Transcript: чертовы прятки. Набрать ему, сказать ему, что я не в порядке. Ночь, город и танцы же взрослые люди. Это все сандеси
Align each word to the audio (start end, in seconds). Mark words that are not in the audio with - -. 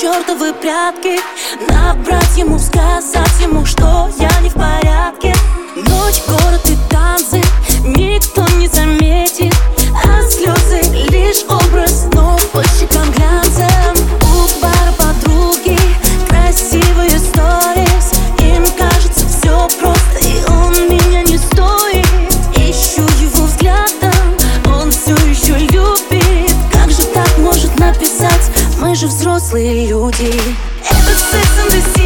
чертовы 0.00 0.54
прятки. 0.54 1.20
Набрать 1.70 2.36
ему, 2.38 2.58
сказать 2.58 3.40
ему, 3.42 3.66
что 3.66 4.10
я 4.18 4.30
не 4.40 4.48
в 4.48 4.54
порядке. 4.54 5.34
Ночь, 5.76 6.22
город 6.26 6.62
и 6.70 6.76
танцы 6.88 7.49
же 29.00 29.06
взрослые 29.06 29.86
люди. 29.86 30.30
Это 30.82 31.14
все 31.16 31.38
сандеси 31.56 31.99